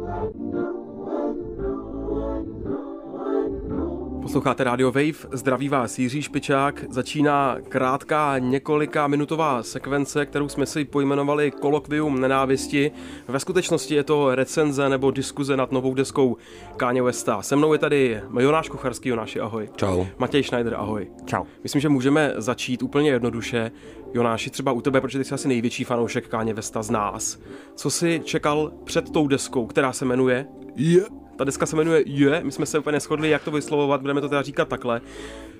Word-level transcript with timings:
Let's 0.00 0.34
go. 0.50 0.89
Posloucháte 4.30 4.64
Radio 4.64 4.92
Wave, 4.92 5.28
zdraví 5.32 5.68
vás 5.68 5.98
Jiří 5.98 6.22
Špičák. 6.22 6.84
Začíná 6.90 7.56
krátká 7.68 8.38
několika 8.38 9.06
minutová 9.06 9.62
sekvence, 9.62 10.26
kterou 10.26 10.48
jsme 10.48 10.66
si 10.66 10.84
pojmenovali 10.84 11.50
Kolokvium 11.50 12.20
nenávisti. 12.20 12.90
Ve 13.28 13.40
skutečnosti 13.40 13.94
je 13.94 14.04
to 14.04 14.34
recenze 14.34 14.88
nebo 14.88 15.10
diskuze 15.10 15.56
nad 15.56 15.72
novou 15.72 15.94
deskou 15.94 16.36
Káně 16.76 17.02
Westa. 17.02 17.42
Se 17.42 17.56
mnou 17.56 17.72
je 17.72 17.78
tady 17.78 18.20
Jonáš 18.38 18.68
Kucharský, 18.68 19.08
Jonáši, 19.08 19.40
ahoj. 19.40 19.68
Čau. 19.76 20.04
Matěj 20.18 20.42
Schneider, 20.42 20.74
ahoj. 20.74 21.10
Čau. 21.24 21.44
Myslím, 21.62 21.80
že 21.80 21.88
můžeme 21.88 22.34
začít 22.36 22.82
úplně 22.82 23.10
jednoduše. 23.10 23.70
Jonáši, 24.14 24.50
třeba 24.50 24.72
u 24.72 24.80
tebe, 24.80 25.00
protože 25.00 25.18
ty 25.18 25.24
jsi 25.24 25.34
asi 25.34 25.48
největší 25.48 25.84
fanoušek 25.84 26.28
Káně 26.28 26.54
Vesta 26.54 26.82
z 26.82 26.90
nás. 26.90 27.38
Co 27.74 27.90
jsi 27.90 28.20
čekal 28.24 28.72
před 28.84 29.10
tou 29.10 29.26
deskou, 29.26 29.66
která 29.66 29.92
se 29.92 30.04
jmenuje? 30.04 30.46
Je. 30.76 31.19
Ta 31.40 31.44
deska 31.44 31.66
se 31.66 31.76
jmenuje 31.76 32.02
Je, 32.06 32.40
my 32.44 32.52
jsme 32.52 32.66
se 32.66 32.78
úplně 32.78 32.92
neschodli, 32.92 33.30
jak 33.30 33.44
to 33.44 33.50
vyslovovat, 33.50 34.00
budeme 34.00 34.20
to 34.20 34.28
teda 34.28 34.42
říkat 34.42 34.68
takhle. 34.68 35.00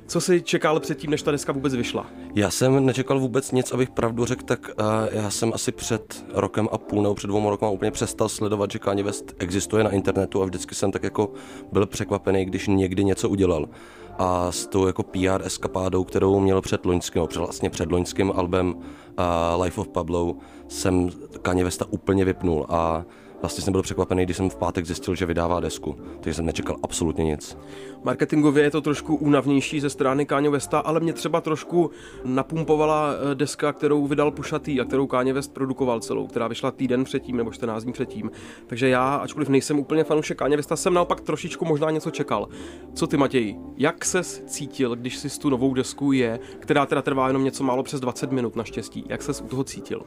Co 0.07 0.21
jsi 0.21 0.43
čekal 0.43 0.81
předtím, 0.81 1.11
než 1.11 1.23
ta 1.23 1.31
deska 1.31 1.53
vůbec 1.53 1.75
vyšla? 1.75 2.07
Já 2.35 2.51
jsem 2.51 2.87
nečekal 2.87 3.21
vůbec 3.21 3.53
nic, 3.53 3.73
abych 3.73 3.91
pravdu 3.91 4.25
řekl, 4.25 4.45
tak 4.45 4.71
uh, 4.79 4.85
já 5.13 5.31
jsem 5.31 5.53
asi 5.55 5.73
před 5.73 6.25
rokem 6.35 6.69
a 6.73 6.79
půl 6.79 7.03
nebo 7.03 7.15
před 7.15 7.27
dvouma 7.27 7.51
rokama 7.51 7.73
úplně 7.73 7.91
přestal 7.91 8.29
sledovat, 8.29 8.71
že 8.71 8.79
Kanye 8.79 9.05
West 9.05 9.35
existuje 9.39 9.85
na 9.85 9.91
internetu 9.91 10.43
a 10.43 10.45
vždycky 10.45 10.75
jsem 10.75 10.93
tak 10.93 11.03
jako 11.03 11.33
byl 11.73 11.87
překvapený, 11.87 12.45
když 12.45 12.69
někdy 12.69 13.05
něco 13.05 13.29
udělal. 13.29 13.69
A 14.19 14.53
s 14.53 14.67
tou 14.67 14.87
jako 14.87 15.03
PR 15.03 15.43
eskapádou, 15.45 16.05
kterou 16.05 16.41
měl 16.41 16.61
před 16.61 16.87
loňským, 16.87 17.23
vlastně 17.37 17.71
před 17.71 17.93
loňským 17.93 18.33
albem 18.37 18.75
uh, 18.75 19.63
Life 19.63 19.81
of 19.81 19.89
Pablo, 19.89 20.37
jsem 20.69 21.11
Kanye 21.43 21.65
Westa 21.65 21.87
úplně 21.91 22.25
vypnul 22.25 22.67
a 22.69 23.05
vlastně 23.43 23.65
jsem 23.65 23.73
byl 23.73 23.83
překvapený, 23.83 24.25
když 24.25 24.37
jsem 24.37 24.51
v 24.51 24.57
pátek 24.57 24.87
zjistil, 24.87 25.15
že 25.15 25.27
vydává 25.27 25.61
desku, 25.61 25.97
takže 26.21 26.35
jsem 26.35 26.47
nečekal 26.47 26.77
absolutně 26.83 27.25
nic. 27.25 27.57
Marketingově 28.05 28.65
je 28.65 28.71
to 28.71 28.81
trošku 28.81 29.17
únavnější 29.17 29.81
ze 29.81 29.91
strany 29.91 30.27
Kanye 30.27 30.51
Westa, 30.51 30.79
ale 30.79 31.01
mě 31.01 31.13
třeba 31.13 31.41
trošku 31.41 31.91
napumpovala 32.25 33.13
eh, 33.13 33.35
deska, 33.35 33.73
kterou 33.73 34.07
vydal 34.07 34.31
Pušatý 34.31 34.81
a 34.81 34.85
kterou 34.85 35.07
Kanye 35.07 35.33
West 35.33 35.55
produkoval 35.55 36.01
celou, 36.01 36.27
která 36.27 36.49
vyšla 36.49 36.71
týden 36.71 37.05
předtím 37.05 37.37
nebo 37.37 37.53
14 37.53 37.85
dní 37.85 37.93
předtím. 37.93 38.31
Takže 38.67 38.89
já, 38.89 39.17
ačkoliv 39.17 39.49
nejsem 39.49 39.79
úplně 39.79 40.05
fanoušek 40.05 40.39
Kanye 40.39 40.57
Westa, 40.57 40.77
jsem 40.77 40.95
naopak 40.95 41.21
trošičku 41.21 41.65
možná 41.65 41.91
něco 41.91 42.11
čekal. 42.11 42.49
Co 42.95 43.07
ty, 43.07 43.17
Matěj? 43.17 43.57
Jak 43.77 44.05
se 44.05 44.23
cítil, 44.25 44.97
když 44.97 45.17
si 45.17 45.41
tu 45.41 45.51
novou 45.51 45.75
desku 45.75 46.13
je, 46.13 46.41
která 46.59 46.87
teda 46.87 47.03
trvá 47.03 47.27
jenom 47.27 47.45
něco 47.45 47.65
málo 47.65 47.83
přes 47.83 48.01
20 48.01 48.33
minut 48.33 48.57
naštěstí? 48.57 49.05
Jak 49.09 49.23
se 49.23 49.43
u 49.43 49.47
toho 49.47 49.65
cítil? 49.65 50.03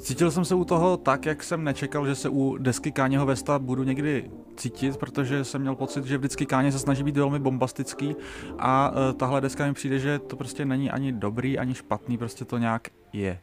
Cítil 0.00 0.30
jsem 0.30 0.44
se 0.44 0.54
u 0.54 0.64
toho 0.64 0.96
tak, 0.96 1.26
jak 1.26 1.42
jsem 1.42 1.64
nečekal, 1.64 2.06
že 2.06 2.14
se 2.14 2.28
u 2.28 2.56
desky 2.58 2.92
Káněho 2.92 3.26
Vesta 3.26 3.58
budu 3.58 3.82
někdy 3.82 4.30
cítit, 4.56 4.96
protože 4.96 5.44
jsem 5.44 5.60
měl 5.60 5.74
pocit, 5.74 6.04
že 6.04 6.18
vždycky 6.18 6.46
Káně 6.46 6.72
se 6.72 6.78
snaží 6.78 7.02
být 7.02 7.16
velmi 7.16 7.38
bombastický 7.38 8.16
a 8.58 8.90
uh, 8.90 9.18
tahle 9.18 9.40
deska 9.40 9.66
mi 9.66 9.72
přijde, 9.74 9.98
že 9.98 10.18
to 10.18 10.36
prostě 10.36 10.64
není 10.64 10.90
ani 10.90 11.12
dobrý, 11.12 11.58
ani 11.58 11.74
špatný, 11.74 12.18
prostě 12.18 12.44
to 12.44 12.58
nějak 12.58 12.88
je. 13.12 13.38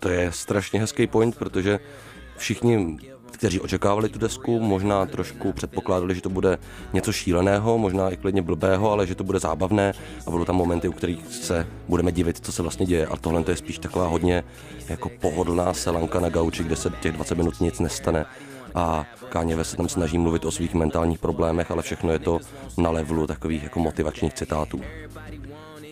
To 0.00 0.08
je 0.08 0.32
strašně 0.32 0.80
hezký 0.80 1.06
point, 1.06 1.38
protože 1.38 1.80
všichni 2.36 2.98
kteří 3.30 3.60
očekávali 3.60 4.08
tu 4.08 4.18
desku, 4.18 4.60
možná 4.60 5.06
trošku 5.06 5.52
předpokládali, 5.52 6.14
že 6.14 6.20
to 6.20 6.28
bude 6.28 6.58
něco 6.92 7.12
šíleného, 7.12 7.78
možná 7.78 8.10
i 8.10 8.16
klidně 8.16 8.42
blbého, 8.42 8.92
ale 8.92 9.06
že 9.06 9.14
to 9.14 9.24
bude 9.24 9.38
zábavné 9.38 9.92
a 10.26 10.30
budou 10.30 10.44
tam 10.44 10.56
momenty, 10.56 10.88
u 10.88 10.92
kterých 10.92 11.34
se 11.34 11.66
budeme 11.88 12.12
divit, 12.12 12.38
co 12.40 12.52
se 12.52 12.62
vlastně 12.62 12.86
děje. 12.86 13.06
A 13.06 13.16
tohle 13.16 13.44
to 13.44 13.50
je 13.50 13.56
spíš 13.56 13.78
taková 13.78 14.08
hodně 14.08 14.44
jako 14.88 15.08
pohodlná 15.20 15.74
selanka 15.74 16.20
na 16.20 16.28
gauči, 16.28 16.64
kde 16.64 16.76
se 16.76 16.90
těch 17.00 17.12
20 17.12 17.34
minut 17.34 17.60
nic 17.60 17.80
nestane 17.80 18.26
a 18.74 19.06
Káněve 19.28 19.64
se 19.64 19.76
tam 19.76 19.88
snaží 19.88 20.18
mluvit 20.18 20.44
o 20.44 20.50
svých 20.50 20.74
mentálních 20.74 21.18
problémech, 21.18 21.70
ale 21.70 21.82
všechno 21.82 22.12
je 22.12 22.18
to 22.18 22.38
na 22.78 22.90
levelu 22.90 23.26
takových 23.26 23.62
jako 23.62 23.80
motivačních 23.80 24.34
citátů. 24.34 24.80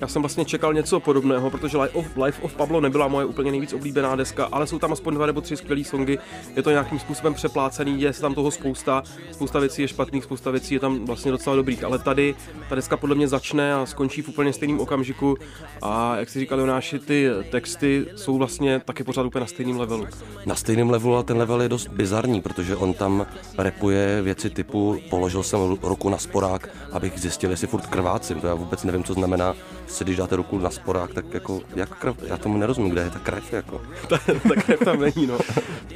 Já 0.01 0.07
jsem 0.09 0.23
vlastně 0.23 0.45
čekal 0.45 0.75
něco 0.75 1.01
podobného, 1.01 1.51
protože 1.51 1.79
Life 1.79 1.99
of, 1.99 2.17
Life 2.17 2.43
of 2.43 2.55
Pablo 2.55 2.81
nebyla 2.81 3.09
moje 3.09 3.27
úplně 3.27 3.51
nejvíc 3.51 3.73
oblíbená 3.73 4.17
deska, 4.17 4.49
ale 4.53 4.67
jsou 4.67 4.79
tam 4.79 4.93
aspoň 4.93 5.15
dva 5.15 5.27
nebo 5.27 5.41
tři 5.41 5.57
skvělé 5.57 5.85
songy. 5.85 6.19
Je 6.57 6.63
to 6.63 6.71
nějakým 6.71 6.99
způsobem 6.99 7.35
přeplácený, 7.35 8.01
je 8.01 8.13
se 8.13 8.21
tam 8.21 8.35
toho 8.35 8.51
spousta, 8.51 9.03
spousta 9.33 9.59
věcí 9.59 9.83
je 9.83 9.89
špatných, 9.89 10.25
spousta 10.25 10.51
věcí 10.51 10.75
je 10.75 10.81
tam 10.81 11.05
vlastně 11.07 11.31
docela 11.31 11.57
dobrých, 11.57 11.85
ale 11.85 11.99
tady 11.99 12.35
ta 12.69 12.75
deska 12.75 12.97
podle 12.97 13.15
mě 13.15 13.29
začne 13.29 13.75
a 13.75 13.87
skončí 13.87 14.23
v 14.23 14.29
úplně 14.29 14.53
stejném 14.53 14.81
okamžiku 14.81 15.37
a 15.83 16.17
jak 16.17 16.29
si 16.29 16.41
říkal 16.41 16.61
Jonáši, 16.61 16.99
ty 16.99 17.29
texty 17.51 18.07
jsou 18.17 18.39
vlastně 18.39 18.81
taky 18.85 19.05
pořád 19.05 19.27
úplně 19.27 19.41
na 19.41 19.47
stejném 19.47 19.81
levelu. 19.81 20.07
Na 20.47 20.55
stejném 20.55 20.91
levelu 20.91 21.17
a 21.17 21.23
ten 21.23 21.37
level 21.37 21.63
je 21.63 21.69
dost 21.69 21.89
bizarní, 21.89 22.41
protože 22.41 22.66
on 22.75 22.95
tam 22.95 23.27
repuje 23.59 24.23
věci 24.23 24.51
typu 24.51 24.99
položil 25.11 25.43
jsem 25.43 25.61
ruku 25.83 26.09
na 26.09 26.19
sporák, 26.19 26.69
abych 26.93 27.21
zjistil, 27.21 27.51
jestli 27.51 27.67
furt 27.67 27.87
krvácím. 27.87 28.41
To 28.41 28.47
já 28.47 28.55
vůbec 28.55 28.85
nevím, 28.85 29.05
co 29.05 29.15
znamená 29.15 29.55
si 29.87 30.05
když 30.05 30.17
dáte 30.17 30.37
ruku 30.37 30.59
na 30.59 30.71
sporák, 30.71 31.15
tak 31.15 31.35
jako, 31.35 31.61
jak 31.77 31.99
krev, 31.99 32.17
já 32.27 32.37
tomu 32.37 32.59
nerozumím, 32.59 32.91
kde 32.91 33.03
je 33.03 33.11
ta 33.11 33.19
krev, 33.19 33.53
jako. 33.53 33.81
ta, 34.09 34.19
ta 34.49 34.63
krev 34.63 34.81
tam 34.85 35.01
není, 35.01 35.27
no. 35.27 35.39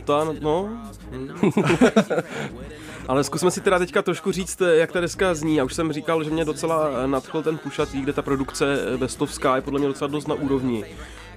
To, 0.05 0.35
no. 0.41 0.69
Ale 3.09 3.25
zkusme 3.25 3.51
si 3.51 3.61
teda 3.61 3.79
teďka 3.79 4.03
trošku 4.03 4.33
říct, 4.33 4.63
jak 4.73 4.93
ta 4.93 5.01
deska 5.01 5.35
zní. 5.35 5.57
Já 5.57 5.65
už 5.65 5.75
jsem 5.75 5.93
říkal, 5.93 6.25
že 6.25 6.31
mě 6.31 6.45
docela 6.45 7.07
nadchl 7.07 7.43
ten 7.43 7.59
pušatý, 7.59 8.01
kde 8.01 8.13
ta 8.13 8.23
produkce 8.23 8.77
bestovská 8.97 9.57
je 9.57 9.63
podle 9.63 9.79
mě 9.79 9.89
docela 9.89 10.09
dost 10.09 10.29
na 10.29 10.35
úrovni 10.35 10.85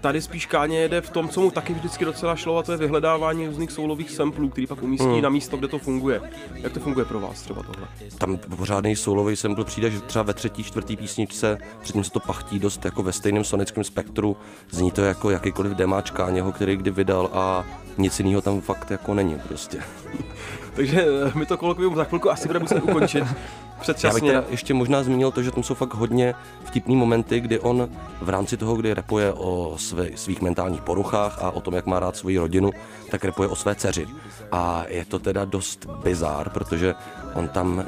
tady 0.03 0.21
spíš 0.21 0.45
Káně 0.45 0.79
jede 0.79 1.01
v 1.01 1.09
tom, 1.09 1.29
co 1.29 1.41
mu 1.41 1.51
taky 1.51 1.73
vždycky 1.73 2.05
docela 2.05 2.35
šlo, 2.35 2.57
a 2.57 2.63
to 2.63 2.71
je 2.71 2.77
vyhledávání 2.77 3.47
různých 3.47 3.71
soulových 3.71 4.11
samplů, 4.11 4.49
který 4.49 4.67
pak 4.67 4.83
umístí 4.83 5.05
hmm. 5.05 5.21
na 5.21 5.29
místo, 5.29 5.57
kde 5.57 5.67
to 5.67 5.79
funguje. 5.79 6.21
Jak 6.55 6.73
to 6.73 6.79
funguje 6.79 7.05
pro 7.05 7.19
vás 7.19 7.41
třeba 7.41 7.63
tohle? 7.63 7.87
Tam 8.17 8.37
pořádný 8.37 8.95
soulový 8.95 9.35
sample 9.35 9.65
přijde, 9.65 9.91
že 9.91 9.99
třeba 9.99 10.23
ve 10.23 10.33
třetí, 10.33 10.63
čtvrtý 10.63 10.97
písničce, 10.97 11.57
předtím 11.81 12.03
se 12.03 12.11
to 12.11 12.19
pachtí 12.19 12.59
dost 12.59 12.85
jako 12.85 13.03
ve 13.03 13.11
stejném 13.11 13.43
sonickém 13.43 13.83
spektru, 13.83 14.37
zní 14.71 14.91
to 14.91 15.01
jako 15.01 15.29
jakýkoliv 15.29 15.71
demáč 15.71 16.11
Káněho, 16.11 16.51
který 16.51 16.77
kdy 16.77 16.91
vydal 16.91 17.29
a 17.33 17.65
nic 17.97 18.19
jiného 18.19 18.41
tam 18.41 18.61
fakt 18.61 18.91
jako 18.91 19.13
není 19.13 19.39
prostě. 19.47 19.79
Takže 20.75 21.05
eh, 21.27 21.31
my 21.35 21.45
to 21.45 21.57
kolokvium 21.57 21.95
za 21.95 22.03
chvilku 22.03 22.31
asi 22.31 22.47
budeme 22.47 22.63
muset 22.63 22.83
ukončit. 22.83 23.23
Předčasně. 23.81 24.31
Já 24.31 24.41
bych 24.41 24.51
ještě 24.51 24.73
možná 24.73 25.03
zmínil 25.03 25.31
to, 25.31 25.43
že 25.43 25.51
tam 25.51 25.63
jsou 25.63 25.73
fakt 25.73 25.93
hodně 25.93 26.33
vtipný 26.63 26.95
momenty, 26.95 27.39
kdy 27.39 27.59
on 27.59 27.89
v 28.21 28.29
rámci 28.29 28.57
toho, 28.57 28.75
kdy 28.75 28.93
repuje 28.93 29.33
o 29.33 29.75
své, 29.77 30.07
svých 30.15 30.41
mentálních 30.41 30.81
poruchách 30.81 31.43
a 31.43 31.51
o 31.51 31.61
tom, 31.61 31.73
jak 31.73 31.85
má 31.85 31.99
rád 31.99 32.15
svoji 32.15 32.37
rodinu, 32.37 32.71
tak 33.11 33.25
repuje 33.25 33.49
o 33.49 33.55
své 33.55 33.75
dceři. 33.75 34.07
A 34.51 34.85
je 34.87 35.05
to 35.05 35.19
teda 35.19 35.45
dost 35.45 35.85
bizár, 36.03 36.49
protože 36.49 36.95
on 37.33 37.47
tam 37.47 37.79
e, 37.79 37.85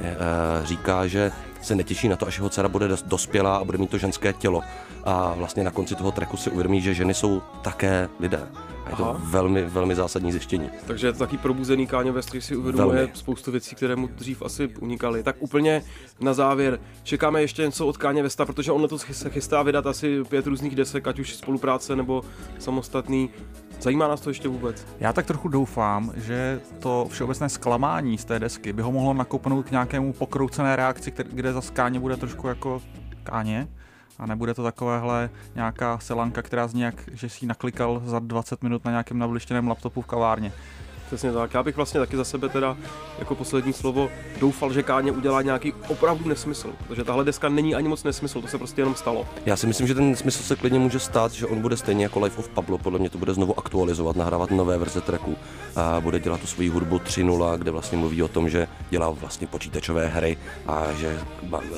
říká, 0.65 1.07
že 1.07 1.31
se 1.61 1.75
netěší 1.75 2.07
na 2.07 2.15
to, 2.15 2.27
až 2.27 2.37
jeho 2.37 2.49
dcera 2.49 2.69
bude 2.69 2.87
dospělá 3.05 3.57
a 3.57 3.63
bude 3.63 3.77
mít 3.77 3.89
to 3.89 3.97
ženské 3.97 4.33
tělo. 4.33 4.61
A 5.03 5.33
vlastně 5.33 5.63
na 5.63 5.71
konci 5.71 5.95
toho 5.95 6.11
treku 6.11 6.37
si 6.37 6.49
uvědomí, 6.49 6.81
že 6.81 6.93
ženy 6.93 7.13
jsou 7.13 7.41
také 7.61 8.09
lidé. 8.19 8.47
A 8.85 8.89
je 8.89 8.95
to 8.95 9.09
Aha. 9.09 9.21
velmi, 9.23 9.63
velmi 9.63 9.95
zásadní 9.95 10.31
zjištění. 10.31 10.69
Takže 10.87 11.07
je 11.07 11.13
to 11.13 11.19
taky 11.19 11.37
probuzený 11.37 11.87
Káně 11.87 12.11
West, 12.11 12.27
který 12.29 12.41
si 12.41 12.55
uvědomuje 12.55 12.97
velmi. 12.97 13.11
spoustu 13.13 13.51
věcí, 13.51 13.75
které 13.75 13.95
mu 13.95 14.07
dřív 14.07 14.41
asi 14.41 14.67
unikaly. 14.67 15.23
Tak 15.23 15.35
úplně 15.39 15.81
na 16.19 16.33
závěr, 16.33 16.79
čekáme 17.03 17.41
ještě 17.41 17.61
něco 17.61 17.87
od 17.87 17.97
Káně 17.97 18.23
Vesta, 18.23 18.45
protože 18.45 18.71
on 18.71 18.87
to 18.87 18.97
se 18.99 19.29
chystá 19.29 19.63
vydat 19.63 19.87
asi 19.87 20.23
pět 20.23 20.47
různých 20.47 20.75
desek, 20.75 21.07
ať 21.07 21.19
už 21.19 21.35
spolupráce 21.35 21.95
nebo 21.95 22.23
samostatný. 22.59 23.29
Zajímá 23.81 24.07
nás 24.07 24.21
to 24.21 24.29
ještě 24.29 24.47
vůbec? 24.47 24.87
Já 24.99 25.13
tak 25.13 25.25
trochu 25.25 25.47
doufám, 25.47 26.11
že 26.15 26.61
to 26.79 27.07
všeobecné 27.09 27.49
zklamání 27.49 28.17
z 28.17 28.25
té 28.25 28.39
desky 28.39 28.73
by 28.73 28.81
ho 28.81 28.91
mohlo 28.91 29.13
nakopnout 29.13 29.65
k 29.65 29.71
nějakému 29.71 30.13
pokroucené 30.13 30.75
reakci, 30.75 31.13
kde 31.31 31.53
zase 31.53 31.73
Káně 31.73 31.99
bude 31.99 32.17
trošku 32.17 32.47
jako 32.47 32.81
Káně, 33.23 33.67
a 34.19 34.25
nebude 34.25 34.53
to 34.53 34.63
takovéhle 34.63 35.29
nějaká 35.55 35.99
selanka, 35.99 36.41
která 36.41 36.67
z 36.67 36.73
nějak, 36.73 36.95
že 37.11 37.29
si 37.29 37.45
naklikal 37.45 38.01
za 38.05 38.19
20 38.19 38.63
minut 38.63 38.85
na 38.85 38.91
nějakém 38.91 39.19
nablištěném 39.19 39.67
laptopu 39.67 40.01
v 40.01 40.05
kavárně. 40.05 40.51
Přesně 41.07 41.31
tak. 41.31 41.53
Já 41.53 41.63
bych 41.63 41.75
vlastně 41.75 41.99
taky 41.99 42.17
za 42.17 42.23
sebe 42.23 42.49
teda 42.49 42.77
jako 43.19 43.35
poslední 43.35 43.73
slovo 43.73 44.09
doufal, 44.39 44.73
že 44.73 44.83
Káně 44.83 45.11
udělá 45.11 45.41
nějaký 45.41 45.73
opravdu 45.87 46.29
nesmysl. 46.29 46.69
Protože 46.87 47.03
tahle 47.03 47.23
deska 47.23 47.49
není 47.49 47.75
ani 47.75 47.87
moc 47.87 48.03
nesmysl, 48.03 48.41
to 48.41 48.47
se 48.47 48.57
prostě 48.57 48.81
jenom 48.81 48.95
stalo. 48.95 49.27
Já 49.45 49.55
si 49.57 49.67
myslím, 49.67 49.87
že 49.87 49.95
ten 49.95 50.09
nesmysl 50.09 50.43
se 50.43 50.55
klidně 50.55 50.79
může 50.79 50.99
stát, 50.99 51.31
že 51.31 51.47
on 51.47 51.61
bude 51.61 51.77
stejně 51.77 52.05
jako 52.05 52.19
Life 52.19 52.39
of 52.39 52.49
Pablo, 52.49 52.77
podle 52.77 52.99
mě 52.99 53.09
to 53.09 53.17
bude 53.17 53.33
znovu 53.33 53.59
aktualizovat, 53.59 54.15
nahrávat 54.15 54.51
nové 54.51 54.77
verze 54.77 55.01
tracku 55.01 55.35
a 55.75 56.01
bude 56.01 56.19
dělat 56.19 56.41
tu 56.41 56.47
svoji 56.47 56.69
hudbu 56.69 56.97
3.0, 56.97 57.57
kde 57.57 57.71
vlastně 57.71 57.97
mluví 57.97 58.23
o 58.23 58.27
tom, 58.27 58.49
že 58.49 58.67
dělá 58.89 59.09
vlastně 59.09 59.47
počítačové 59.47 60.07
hry 60.07 60.37
a 60.67 60.93
že 60.93 61.19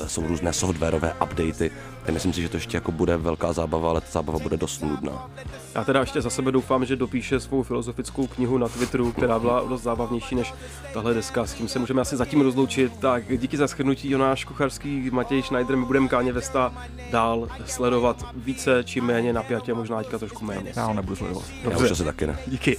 jsou 0.06 0.26
různé 0.26 0.52
softwarové 0.52 1.14
updaty 1.22 1.70
Já 2.06 2.14
myslím 2.14 2.32
si, 2.32 2.42
že 2.42 2.48
to 2.48 2.56
ještě 2.56 2.76
jako 2.76 2.92
bude 2.92 3.16
velká 3.16 3.52
zábava, 3.52 3.90
ale 3.90 4.00
ta 4.00 4.06
zábava 4.10 4.38
bude 4.38 4.56
dost 4.56 4.82
nudná. 4.82 5.30
Já 5.74 5.84
teda 5.84 6.00
ještě 6.00 6.20
za 6.20 6.30
sebe 6.30 6.52
doufám, 6.52 6.84
že 6.84 6.96
dopíše 6.96 7.40
svou 7.40 7.62
filozofickou 7.62 8.26
knihu 8.26 8.58
na 8.58 8.68
Twitteru, 8.68 9.12
která 9.18 9.38
byla 9.38 9.64
dost 9.68 9.82
zábavnější 9.82 10.34
než 10.34 10.54
tahle 10.94 11.14
deska. 11.14 11.46
S 11.46 11.54
tím 11.54 11.68
se 11.68 11.78
můžeme 11.78 12.00
asi 12.00 12.16
zatím 12.16 12.40
rozloučit. 12.40 12.98
Tak 12.98 13.38
díky 13.38 13.56
za 13.56 13.66
shrnutí 13.66 14.10
Jonáš 14.10 14.44
Kucharský, 14.44 15.10
Matěj 15.10 15.42
Schneider. 15.42 15.76
My 15.76 15.84
budeme 15.84 16.08
Káně 16.08 16.32
Vesta 16.32 16.72
dál 17.10 17.48
sledovat 17.66 18.26
více 18.34 18.84
či 18.84 19.00
méně 19.00 19.32
napjatě, 19.32 19.74
možná 19.74 19.98
teďka 19.98 20.18
trošku 20.18 20.44
méně. 20.44 20.72
Já 20.76 20.84
ho 20.84 20.94
nebudu 20.94 21.16
sledovat. 21.16 21.44
Já 21.70 21.78
už 21.78 21.90
asi 21.90 22.04
taky 22.04 22.26
ne. 22.26 22.38
Díky. 22.46 22.78